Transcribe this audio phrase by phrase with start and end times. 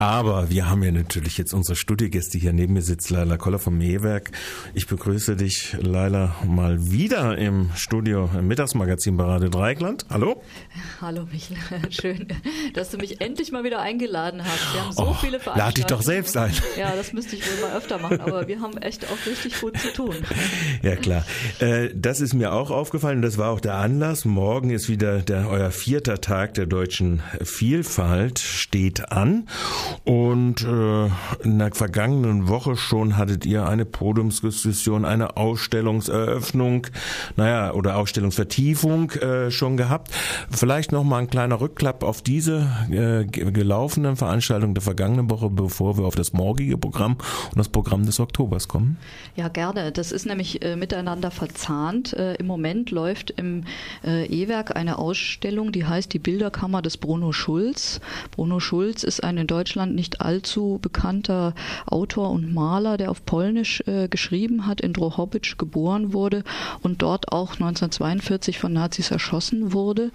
[0.00, 3.78] Aber wir haben ja natürlich jetzt unsere Studiogäste hier neben mir sitzt Leila Koller vom
[3.78, 4.30] Mähwerk.
[4.72, 10.06] Ich begrüße dich, Leila, mal wieder im Studio im Mittagsmagazin bei Radio Dreigland.
[10.08, 10.40] Hallo.
[11.00, 11.56] Hallo Michel,
[11.90, 12.28] schön,
[12.74, 14.72] dass du mich endlich mal wieder eingeladen hast.
[14.72, 15.58] Wir haben so oh, viele Veranstaltungen.
[15.58, 16.52] Lade dich doch selbst ein.
[16.76, 19.80] Ja, das müsste ich wohl mal öfter machen, aber wir haben echt auch richtig gut
[19.80, 20.14] zu tun.
[20.80, 21.24] Ja, klar.
[21.58, 23.20] Äh, das ist mir auch aufgefallen.
[23.20, 24.24] Das war auch der Anlass.
[24.24, 29.48] Morgen ist wieder der, euer vierter Tag der deutschen Vielfalt steht an.
[30.04, 31.06] Und äh,
[31.44, 36.86] in der vergangenen Woche schon hattet ihr eine Podiumsdiskussion, eine Ausstellungseröffnung,
[37.36, 40.10] naja, oder Ausstellungsvertiefung äh, schon gehabt.
[40.50, 45.98] Vielleicht noch mal ein kleiner Rückklapp auf diese äh, gelaufenen Veranstaltungen der vergangenen Woche, bevor
[45.98, 47.16] wir auf das morgige Programm
[47.50, 48.96] und das Programm des Oktobers kommen.
[49.36, 49.92] Ja, gerne.
[49.92, 52.12] Das ist nämlich äh, miteinander verzahnt.
[52.12, 53.64] Äh, Im Moment läuft im
[54.04, 58.00] äh, E-Werk eine Ausstellung, die heißt die Bilderkammer des Bruno Schulz.
[58.30, 61.54] Bruno Schulz ist ein in Deutschland Deutschland nicht allzu bekannter
[61.86, 66.42] Autor und Maler, der auf Polnisch äh, geschrieben hat, in Drohobitsch geboren wurde
[66.82, 70.10] und dort auch 1942 von Nazis erschossen wurde.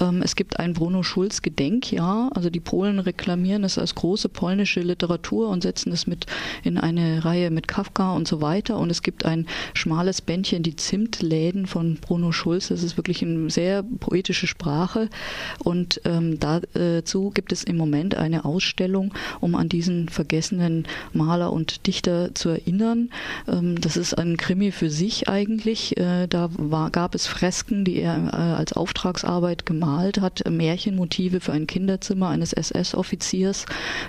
[0.00, 4.80] Ähm, es gibt ein Bruno Schulz Gedenkjahr, also die Polen reklamieren es als große polnische
[4.80, 6.26] Literatur und setzen es mit
[6.62, 8.78] in eine Reihe mit Kafka und so weiter.
[8.78, 12.68] Und es gibt ein schmales Bändchen, die Zimtläden von Bruno Schulz.
[12.68, 15.08] Das ist wirklich eine sehr poetische Sprache.
[15.64, 21.52] Und ähm, dazu gibt es im Moment eine Ausstellung Ausstellung, um an diesen vergessenen Maler
[21.52, 23.10] und Dichter zu erinnern.
[23.48, 25.96] Ähm, das ist ein Krimi für sich eigentlich.
[25.96, 31.52] Äh, da war, gab es Fresken, die er äh, als Auftragsarbeit gemalt hat, Märchenmotive für
[31.52, 33.66] ein Kinderzimmer eines SS-Offiziers.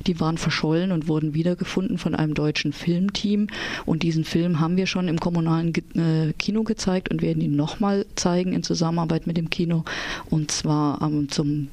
[0.07, 3.47] Die waren verschollen und wurden wiedergefunden von einem deutschen Filmteam.
[3.85, 8.05] Und diesen Film haben wir schon im kommunalen äh, Kino gezeigt und werden ihn nochmal
[8.15, 9.83] zeigen in Zusammenarbeit mit dem Kino.
[10.29, 11.69] Und zwar zum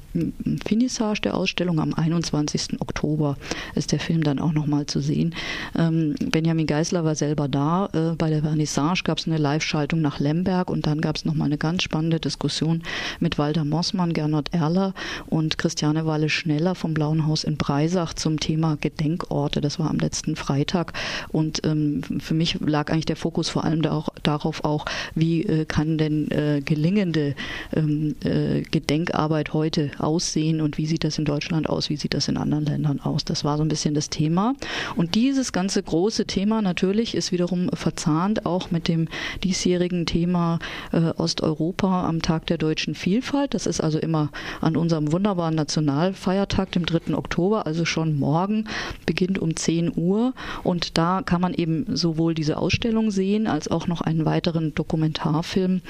[0.65, 2.79] Finissage der Ausstellung am 21.
[2.79, 3.08] Oktober.
[3.09, 3.37] Oktober
[3.73, 5.33] ist der Film dann auch nochmal zu sehen.
[5.75, 7.89] Ähm, Benjamin Geisler war selber da.
[7.93, 11.47] Äh, bei der Vernissage gab es eine Live-Schaltung nach Lemberg und dann gab es nochmal
[11.47, 12.83] eine ganz spannende Diskussion
[13.19, 14.93] mit Walter Mossmann, Gernot Erler
[15.25, 19.59] und Christiane Walle-Schneller vom Blauen Haus in Breisach zum Thema Gedenkorte.
[19.59, 20.93] Das war am letzten Freitag
[21.29, 25.43] und ähm, für mich lag eigentlich der Fokus vor allem da auch, darauf auch, wie
[25.45, 27.33] äh, kann denn äh, gelingende
[27.73, 32.27] ähm, äh, Gedenkarbeit heute aussehen und wie sieht das in Deutschland aus, wie sieht das
[32.27, 33.25] in anderen Ländern aus.
[33.25, 34.53] Das war so ein bisschen das Thema.
[34.95, 39.07] Und dieses ganze große Thema natürlich ist wiederum verzahnt auch mit dem
[39.43, 40.59] diesjährigen Thema
[40.91, 43.53] äh, Osteuropa am Tag der deutschen Vielfalt.
[43.53, 44.29] Das ist also immer
[44.61, 47.15] an unserem wunderbaren Nationalfeiertag, dem 3.
[47.15, 48.65] Oktober, also schon morgen,
[49.05, 50.33] beginnt um 10 Uhr.
[50.63, 55.81] Und da kann man eben sowohl diese Ausstellung sehen, als auch noch einen weiteren Dokumentarfilm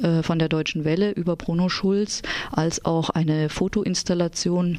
[0.00, 4.78] äh, von der Deutschen Welle über Bruno Schulz, als auch eine Fotoinstallation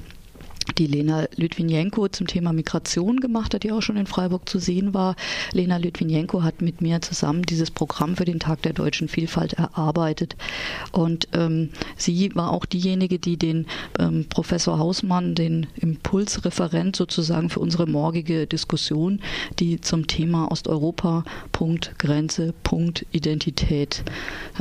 [0.77, 4.93] die Lena Litvinenko zum Thema Migration gemacht hat, die auch schon in Freiburg zu sehen
[4.93, 5.15] war.
[5.51, 10.35] Lena Litvinenko hat mit mir zusammen dieses Programm für den Tag der deutschen Vielfalt erarbeitet.
[10.91, 13.65] Und ähm, sie war auch diejenige, die den
[13.97, 19.21] ähm, Professor Hausmann, den Impulsreferent sozusagen für unsere morgige Diskussion,
[19.59, 24.03] die zum Thema Osteuropa, Punkt, Grenze, Punkt, Identität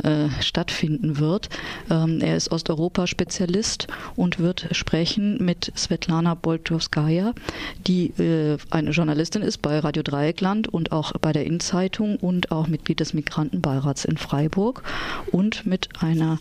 [0.03, 1.49] äh, stattfinden wird.
[1.89, 7.33] Ähm, er ist Osteuropa-Spezialist und wird sprechen mit Svet Svetlana Boltowskaja,
[7.85, 12.67] die äh, eine Journalistin ist bei Radio Dreieckland und auch bei der Innenzeitung und auch
[12.67, 14.83] Mitglied des Migrantenbeirats in Freiburg
[15.31, 16.39] und mit einer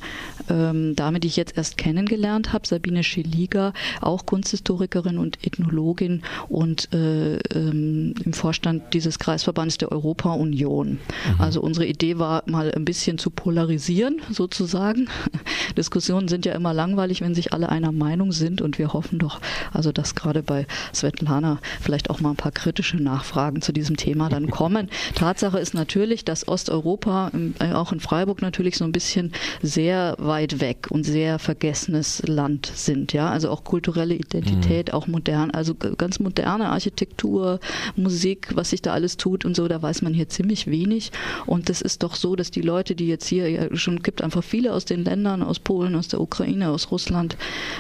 [0.49, 6.93] ähm, Dame, die ich jetzt erst kennengelernt habe, Sabine Schiliga, auch Kunsthistorikerin und Ethnologin und
[6.93, 10.91] äh, ähm, im Vorstand dieses Kreisverbandes der Europa-Union.
[10.91, 10.99] Mhm.
[11.41, 15.09] Also unsere Idee war mal ein bisschen zu polarisieren sozusagen.
[15.77, 19.41] Diskussionen sind ja immer langweilig, wenn sich alle einer Meinung sind und wir hoffen doch,
[19.73, 24.29] also dass gerade bei Svetlana vielleicht auch mal ein paar kritische Nachfragen zu diesem Thema
[24.29, 24.89] dann kommen.
[25.15, 29.33] Tatsache ist natürlich, dass Osteuropa, äh, auch in Freiburg natürlich so ein bisschen
[29.63, 33.13] sehr weit weg und sehr vergessenes Land sind.
[33.13, 34.95] Ja, also auch kulturelle Identität, mhm.
[34.95, 37.61] auch modern, also ganz moderne Architektur,
[37.97, 41.13] Musik, was sich da alles tut und so, da weiß man hier ziemlich wenig.
[41.47, 44.45] Und das ist doch so, dass die Leute, die jetzt hier ja schon gibt, einfach
[44.45, 47.37] viele aus den Ländern, aus Polen, aus der Ukraine, aus Russland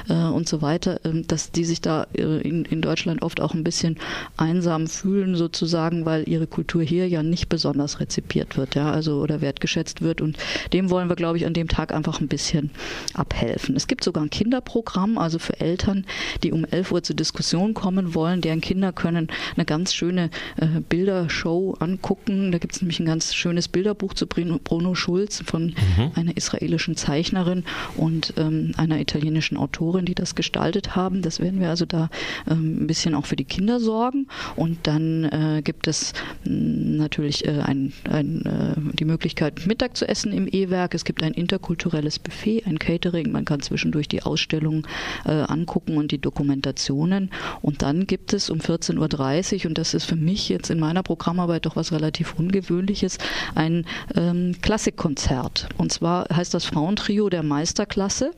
[0.08, 3.54] äh, und so weiter, äh, dass die sich da äh, in, in Deutschland oft auch
[3.54, 3.96] ein bisschen
[4.36, 9.40] einsam fühlen sozusagen, weil ihre Kultur hier ja nicht besonders rezipiert wird, ja, also oder
[9.40, 10.36] wertgeschätzt wird und
[10.72, 12.70] dem wollen wir, glaube ich, an dem Tag einfach ein bisschen
[13.14, 13.76] abhelfen.
[13.76, 16.04] Es gibt sogar ein Kinderprogramm, also für Eltern,
[16.42, 20.66] die um 11 Uhr zur Diskussion kommen wollen, deren Kinder können eine ganz schöne äh,
[20.88, 22.52] Bildershow angucken.
[22.52, 26.12] Da gibt es nämlich ein ganz schönes Bilderbuch zu Bruno Schulz von mhm.
[26.14, 27.64] einer israelischen Zeichnerin
[27.96, 31.22] und ähm, einer italienischen Autorin, die das gestaltet haben.
[31.22, 32.10] Das Jetzt werden wir also da
[32.50, 34.26] ähm, ein bisschen auch für die Kinder sorgen.
[34.56, 36.12] Und dann äh, gibt es
[36.44, 40.94] hm, natürlich äh, ein, ein, äh, die Möglichkeit, Mittag zu essen im E-Werk.
[40.94, 43.30] Es gibt ein interkulturelles Buffet, ein Catering.
[43.30, 44.86] Man kann zwischendurch die Ausstellungen
[45.24, 47.30] angucken und die Dokumentationen.
[47.62, 51.02] Und dann gibt es um 14.30 Uhr, und das ist für mich jetzt in meiner
[51.02, 53.18] Programmarbeit doch was relativ Ungewöhnliches,
[53.54, 53.84] ein
[54.16, 55.68] ähm, Klassikkonzert.
[55.76, 58.32] Und zwar heißt das Frauentrio der Meisterklasse.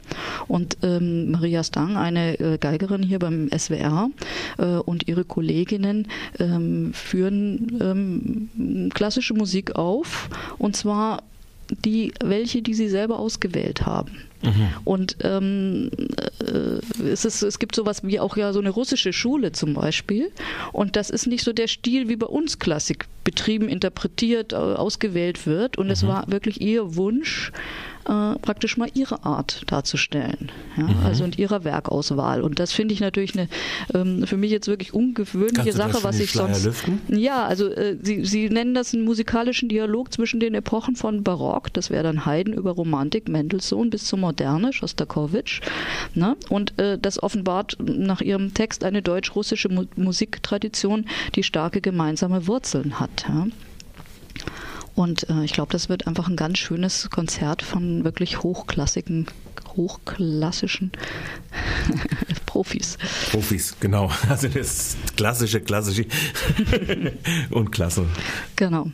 [0.49, 4.11] Und ähm, Maria Stang, eine äh, Geigerin hier beim SWR
[4.59, 6.09] äh, und ihre Kolleginnen
[6.39, 10.29] ähm, führen ähm, klassische Musik auf.
[10.59, 11.23] Und zwar
[11.85, 14.23] die, welche, die sie selber ausgewählt haben.
[14.43, 14.69] Mhm.
[14.85, 15.91] Und ähm,
[16.41, 20.31] äh, es, ist, es gibt sowas wie auch ja so eine russische Schule zum Beispiel.
[20.73, 25.47] Und das ist nicht so der Stil, wie bei uns Klassik betrieben, interpretiert, äh, ausgewählt
[25.47, 25.79] wird.
[25.79, 25.93] Und mhm.
[25.93, 27.53] es war wirklich ihr Wunsch,
[28.09, 30.51] äh, praktisch mal ihre Art darzustellen.
[30.77, 30.85] Ja?
[30.85, 30.97] Mhm.
[31.05, 32.43] Also in ihrer Werkauswahl.
[32.43, 33.49] Und das finde ich natürlich eine
[33.95, 36.65] ähm, für mich jetzt wirklich ungewöhnliche Sache, was ich sonst.
[36.65, 37.01] Lüften?
[37.09, 41.73] Ja, also äh, sie, sie nennen das einen musikalischen Dialog zwischen den Epochen von Barock,
[41.73, 45.61] das wäre dann Haydn über Romantik, Mendelssohn bis zur Moderne, Schostakowitsch.
[46.15, 46.37] Ne?
[46.49, 53.01] Und äh, das offenbart nach ihrem Text eine deutsch-russische Mu Musiktradition, die starke gemeinsame Wurzeln
[53.01, 53.25] hat.
[53.29, 53.47] Ja?
[54.95, 59.27] Und äh, ich glaube, das wird einfach ein ganz schönes Konzert von wirklich hochklassigen,
[59.77, 60.93] hochklassischen
[62.51, 62.99] Profis.
[63.31, 64.11] Profis, genau.
[64.29, 66.07] Also das klassische, klassische
[67.51, 68.07] und klasse.
[68.57, 68.91] Genau.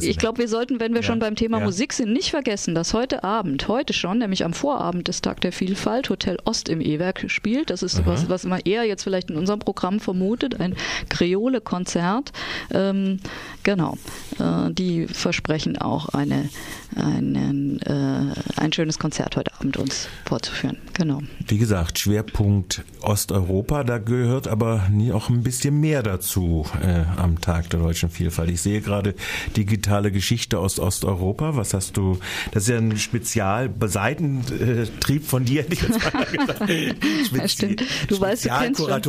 [0.00, 1.06] Ich glaube, wir sollten, wenn wir ja.
[1.06, 1.64] schon beim Thema ja.
[1.64, 5.50] Musik sind, nicht vergessen, dass heute Abend, heute schon, nämlich am Vorabend des Tag der
[5.50, 7.70] Vielfalt, Hotel Ost im E-Werk spielt.
[7.70, 10.76] Das ist was, was man eher jetzt vielleicht in unserem Programm vermutet, ein
[11.08, 12.32] Kreole-Konzert.
[12.72, 13.18] Ähm,
[13.64, 13.98] genau.
[14.38, 16.48] Äh, die versprechen auch eine,
[16.94, 20.78] einen, äh, ein schönes Konzert heute Abend uns vorzuführen.
[20.94, 21.20] Genau.
[21.48, 27.40] Wie gesagt, Schwerpunkt Osteuropa, da gehört aber nie auch ein bisschen mehr dazu äh, am
[27.40, 28.50] Tag der deutschen Vielfalt.
[28.50, 29.14] Ich sehe gerade
[29.56, 31.56] digitale Geschichte aus Osteuropa.
[31.56, 32.18] Was hast du?
[32.52, 35.64] Das ist ja ein Spezialseitentrieb von dir.
[35.64, 35.76] Die
[37.36, 37.82] ja, stimmt.
[38.08, 39.02] Du weißt, du kennst schon,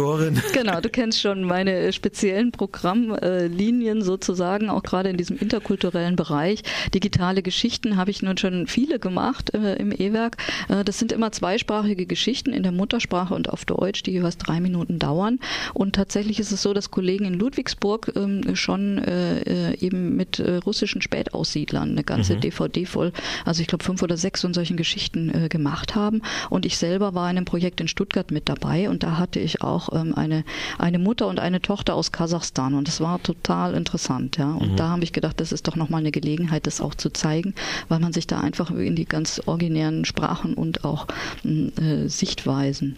[0.53, 6.63] genau, du kennst schon meine speziellen Programmlinien sozusagen, auch gerade in diesem interkulturellen Bereich.
[6.93, 10.37] Digitale Geschichten habe ich nun schon viele gemacht äh, im E-Werk.
[10.69, 14.59] Äh, das sind immer zweisprachige Geschichten in der Muttersprache und auf Deutsch, die jeweils drei
[14.59, 15.39] Minuten dauern.
[15.73, 20.39] Und tatsächlich ist es so, dass Kollegen in Ludwigsburg ähm, schon äh, äh eben mit
[20.39, 22.41] äh, russischen Spätaussiedlern eine ganze mhm.
[22.41, 23.11] DVD voll,
[23.43, 26.21] also ich glaube fünf oder sechs von solchen Geschichten äh, gemacht haben.
[26.49, 29.61] Und ich selber war in einem Projekt in Stuttgart mit dabei und da hatte ich
[29.61, 30.43] auch ähm, eine,
[30.77, 34.37] eine Mutter und eine Tochter aus Kasachstan und das war total interessant.
[34.37, 34.53] Ja.
[34.53, 34.75] Und mhm.
[34.77, 37.53] da habe ich gedacht, das ist doch nochmal eine Gelegenheit, das auch zu zeigen,
[37.89, 41.07] weil man sich da einfach in die ganz originären Sprachen und auch
[41.43, 42.97] äh, Sichtweisen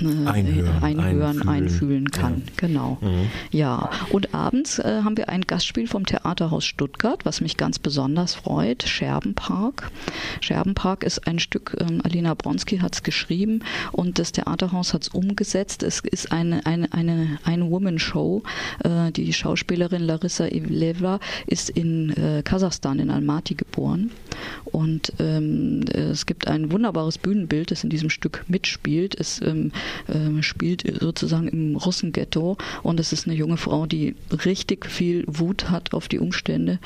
[0.00, 2.42] einhören, einhören einfühlen kann.
[2.46, 2.52] Ja.
[2.56, 2.98] Genau.
[3.00, 3.30] Mhm.
[3.50, 8.34] Ja, und abends äh, haben wir ein Gastspiel vom Theaterhaus Stuttgart, was mich ganz besonders
[8.34, 9.90] freut, Scherbenpark.
[10.40, 13.62] Scherbenpark ist ein Stück, ähm, Alina Bronski hat es geschrieben
[13.92, 15.82] und das Theaterhaus hat es umgesetzt.
[15.82, 18.42] Es ist eine, eine, eine, eine Woman-Show.
[18.84, 24.10] Äh, die Schauspielerin Larissa Ivleva ist in äh, Kasachstan, in Almaty geboren
[24.64, 29.18] und ähm, es gibt ein wunderbares Bühnenbild, das in diesem Stück mitspielt.
[29.18, 29.72] Es ähm,
[30.08, 35.70] äh, spielt sozusagen im Russenghetto und es ist eine junge Frau, die richtig viel Wut
[35.70, 36.78] hat auf die Umstände.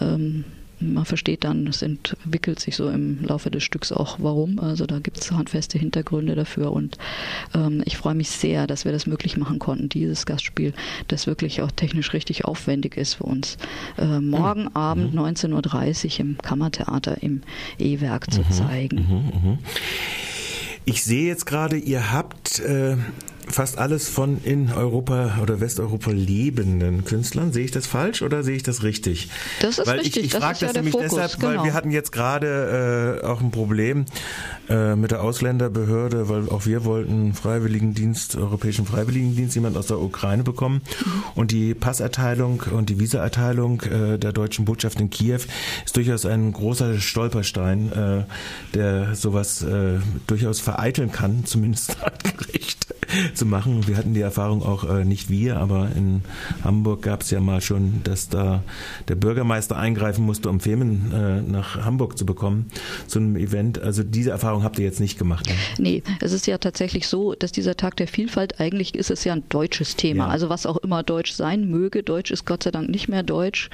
[0.00, 0.44] Ähm,
[0.78, 4.58] man versteht dann, es entwickelt sich so im Laufe des Stücks auch warum.
[4.58, 6.98] Also da gibt es handfeste Hintergründe dafür und
[7.54, 10.74] ähm, ich freue mich sehr, dass wir das möglich machen konnten, dieses Gastspiel,
[11.08, 13.56] das wirklich auch technisch richtig aufwendig ist für uns.
[13.96, 14.76] Äh, morgen mhm.
[14.76, 15.20] Abend mhm.
[15.20, 17.42] 19.30 Uhr im Kammertheater im
[17.78, 18.50] E-Werk zu mhm.
[18.50, 18.96] zeigen.
[18.96, 19.50] Mhm.
[19.50, 19.58] mhm.
[20.88, 22.96] Ich sehe jetzt gerade, ihr habt äh,
[23.48, 27.52] fast alles von in Europa oder Westeuropa lebenden Künstlern.
[27.52, 29.28] Sehe ich das falsch oder sehe ich das richtig?
[29.60, 30.24] Das ist weil richtig.
[30.24, 31.58] Ich, ich frage das, ja nämlich Fokus, deshalb, genau.
[31.58, 34.06] weil wir hatten jetzt gerade äh, auch ein Problem
[34.68, 40.42] äh, mit der Ausländerbehörde, weil auch wir wollten Freiwilligendienst, Europäischen Freiwilligendienst, jemand aus der Ukraine
[40.42, 40.82] bekommen.
[41.34, 45.40] Und die Passerteilung und die Visaerteilung äh, der deutschen Botschaft in Kiew
[45.84, 48.24] ist durchaus ein großer Stolperstein, äh,
[48.74, 52.75] der sowas äh, durchaus vereiteln kann, zumindest an Gericht.
[53.34, 53.86] Zu machen.
[53.86, 56.22] Wir hatten die Erfahrung auch äh, nicht wir, aber in
[56.64, 58.62] Hamburg gab es ja mal schon, dass da
[59.08, 62.66] der Bürgermeister eingreifen musste, um Filmen äh, nach Hamburg zu bekommen
[63.06, 63.80] zu einem Event.
[63.80, 65.46] Also diese Erfahrung habt ihr jetzt nicht gemacht.
[65.46, 65.54] Ne?
[65.78, 69.32] Nee, es ist ja tatsächlich so, dass dieser Tag der Vielfalt eigentlich ist es ja
[69.32, 70.26] ein deutsches Thema.
[70.26, 70.30] Ja.
[70.30, 72.02] Also was auch immer Deutsch sein möge.
[72.02, 73.70] Deutsch ist Gott sei Dank nicht mehr Deutsch.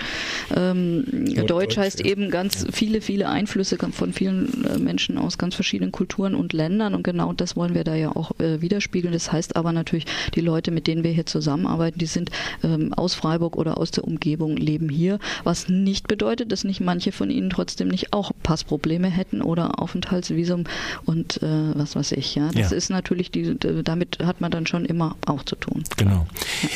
[0.54, 2.06] Ähm, Deutsch, Deutsch, heißt ja.
[2.06, 6.94] eben ganz viele, viele Einflüsse von vielen äh, Menschen aus ganz verschiedenen Kulturen und Ländern
[6.94, 9.12] und genau das wollen wir da ja auch äh, widerspiegeln.
[9.12, 12.30] Das heißt aber natürlich, die Leute, mit denen wir hier zusammenarbeiten, die sind
[12.62, 17.12] ähm, aus Freiburg oder aus der Umgebung, leben hier, was nicht bedeutet, dass nicht manche
[17.12, 20.64] von ihnen trotzdem nicht auch Passprobleme hätten oder Aufenthaltsvisum
[21.04, 22.34] und äh, was weiß ich.
[22.34, 22.76] Ja, das ja.
[22.76, 25.84] ist natürlich die, damit hat man dann schon immer auch zu tun.
[25.96, 26.26] Genau.
[26.62, 26.68] Ja.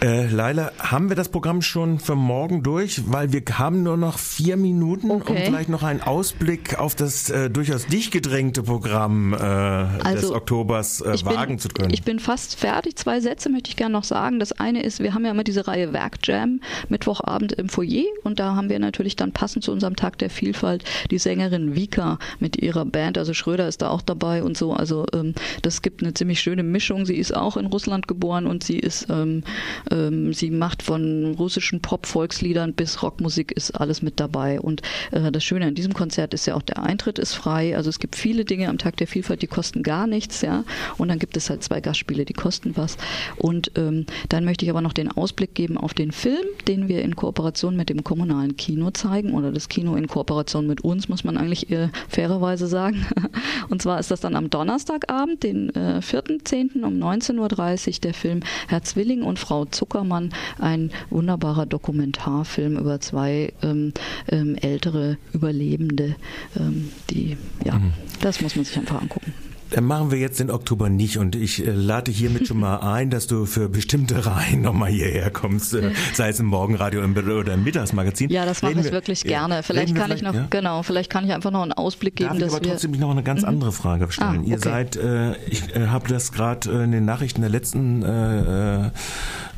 [0.00, 3.10] Äh, Leila, haben wir das Programm schon für morgen durch?
[3.10, 5.32] Weil wir haben nur noch vier Minuten, okay.
[5.32, 10.30] um vielleicht noch einen Ausblick auf das äh, durchaus dicht gedrängte Programm äh, also, des
[10.30, 11.92] Oktobers äh, wagen bin, zu können.
[11.92, 12.94] Ich bin fast fertig.
[12.94, 14.38] Zwei Sätze möchte ich gerne noch sagen.
[14.38, 18.04] Das eine ist, wir haben ja immer diese Reihe Werkjam, Mittwochabend im Foyer.
[18.22, 22.20] Und da haben wir natürlich dann passend zu unserem Tag der Vielfalt die Sängerin Vika
[22.38, 23.18] mit ihrer Band.
[23.18, 24.72] Also Schröder ist da auch dabei und so.
[24.72, 27.04] Also ähm, das gibt eine ziemlich schöne Mischung.
[27.04, 29.42] Sie ist auch in Russland geboren und sie ist ähm,
[29.90, 34.60] ähm, sie macht von russischen Pop-Volksliedern bis Rockmusik ist alles mit dabei.
[34.60, 37.76] Und äh, das Schöne an diesem Konzert ist ja auch, der Eintritt ist frei.
[37.76, 40.64] Also es gibt viele Dinge am Tag der Vielfalt, die kosten gar nichts, ja.
[40.96, 42.96] Und dann gibt es halt zwei Gastspiele, die kosten was.
[43.36, 47.02] Und ähm, dann möchte ich aber noch den Ausblick geben auf den Film, den wir
[47.02, 51.24] in Kooperation mit dem kommunalen Kino zeigen oder das Kino in Kooperation mit uns, muss
[51.24, 53.06] man eigentlich äh, fairerweise sagen.
[53.68, 56.82] Und zwar ist das dann am Donnerstagabend, den äh, 4.10.
[56.82, 63.52] um 19.30 Uhr der Film Herr Zwilling und Frau Zuckermann, ein wunderbarer Dokumentarfilm über zwei
[63.62, 63.92] ähm,
[64.28, 66.16] ähm, ältere Überlebende,
[66.58, 67.92] ähm, die, ja, mhm.
[68.20, 69.32] das muss man sich einfach angucken.
[69.70, 73.10] Dann machen wir jetzt den Oktober nicht und ich äh, lade hiermit schon mal ein,
[73.10, 77.64] dass du für bestimmte Reihen nochmal hierher kommst, äh, sei es im Morgenradio oder im
[77.64, 78.30] Mittagsmagazin.
[78.30, 79.62] Ja, das mache ich wirklich ja, gerne.
[79.62, 80.46] Vielleicht kann ich noch, ja?
[80.48, 82.38] genau, vielleicht kann ich einfach noch einen Ausblick geben.
[82.38, 83.48] Darf ich aber trotzdem noch eine ganz mhm.
[83.48, 84.28] andere Frage stellen.
[84.28, 84.50] Ah, okay.
[84.50, 88.02] Ihr seid, äh, ich äh, habe das gerade in den Nachrichten der letzten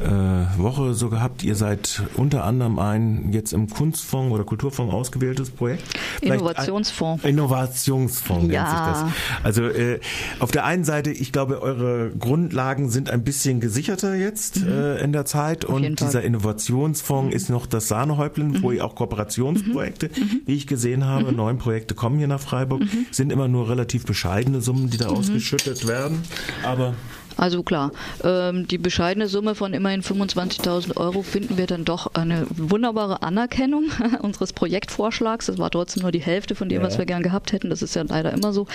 [0.01, 5.83] Woche so gehabt, ihr seid unter anderem ein jetzt im Kunstfonds oder Kulturfonds ausgewähltes Projekt.
[6.19, 7.25] Vielleicht Innovationsfonds.
[7.25, 8.63] Innovationsfonds ja.
[8.63, 9.05] nennt sich das.
[9.43, 10.01] Also äh,
[10.39, 14.69] auf der einen Seite, ich glaube, eure Grundlagen sind ein bisschen gesicherter jetzt mhm.
[14.69, 17.37] äh, in der Zeit auf und dieser Innovationsfonds mhm.
[17.37, 18.63] ist noch das Sahnehäubchen, mhm.
[18.63, 20.23] wo ihr auch Kooperationsprojekte, mhm.
[20.23, 20.41] mhm.
[20.47, 21.37] wie ich gesehen habe, mhm.
[21.37, 25.87] neun Projekte kommen hier nach Freiburg, sind immer nur relativ bescheidene Summen, die da ausgeschüttet
[25.87, 26.23] werden,
[26.65, 26.95] aber
[27.41, 27.91] also klar,
[28.23, 33.85] ähm, die bescheidene Summe von immerhin 25.000 Euro finden wir dann doch eine wunderbare Anerkennung
[34.21, 35.47] unseres Projektvorschlags.
[35.47, 36.87] Das war trotzdem nur die Hälfte von dem, ja.
[36.87, 37.71] was wir gern gehabt hätten.
[37.71, 38.67] Das ist ja leider immer so.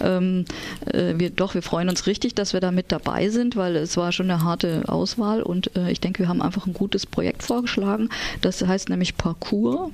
[0.00, 0.44] Ähm,
[0.86, 3.96] äh, wir, doch, wir freuen uns richtig, dass wir da mit dabei sind, weil es
[3.96, 7.42] war schon eine harte Auswahl und äh, ich denke, wir haben einfach ein gutes Projekt
[7.42, 8.08] vorgeschlagen.
[8.40, 9.90] Das heißt nämlich Parcours.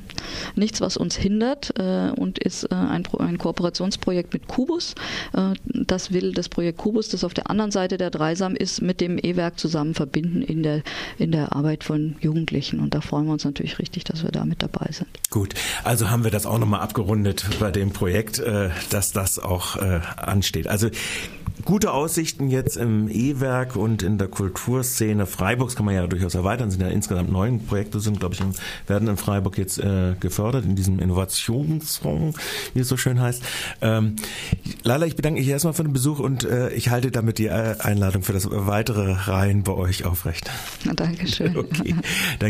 [0.55, 4.95] Nichts, was uns hindert äh, und ist äh, ein, ein, Kooperationsprojekt mit Kubus.
[5.33, 9.01] Äh, das will das Projekt Kubus, das auf der anderen Seite der Dreisam ist, mit
[9.01, 10.83] dem E-Werk zusammen verbinden in der,
[11.19, 12.81] in der Arbeit von Jugendlichen.
[12.81, 15.09] Und da freuen wir uns natürlich richtig, dass wir da mit dabei sind.
[15.31, 19.77] Gut, also haben wir das auch nochmal abgerundet bei dem Projekt, äh, dass das auch
[19.77, 20.67] äh, ansteht.
[20.67, 20.89] Also
[21.69, 26.69] gute Aussichten jetzt im E-Werk und in der Kulturszene Freiburgs kann man ja durchaus erweitern.
[26.69, 28.41] Es sind ja insgesamt neun Projekte, sind glaube ich
[28.87, 32.39] werden in Freiburg jetzt äh, gefördert in diesem Innovationsfonds,
[32.73, 33.43] wie es so schön heißt.
[33.83, 34.17] Ähm,
[34.83, 37.77] Lala, ich bedanke mich erstmal für den Besuch und äh, ich halte damit die äh,
[37.81, 40.51] Einladung für das weitere Reihen bei euch aufrecht.
[40.85, 41.55] Na, Dankeschön.
[41.69, 41.95] Okay.